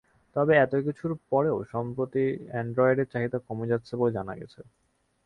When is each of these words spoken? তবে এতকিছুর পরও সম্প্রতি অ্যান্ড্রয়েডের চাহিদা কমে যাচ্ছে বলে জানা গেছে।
তবে 0.35 0.53
এতকিছুর 0.57 1.11
পরও 1.29 1.57
সম্প্রতি 1.73 2.19
অ্যান্ড্রয়েডের 2.45 3.07
চাহিদা 3.13 3.37
কমে 3.47 3.65
যাচ্ছে 3.71 3.93
বলে 3.99 4.11
জানা 4.17 4.33
গেছে। 4.39 4.61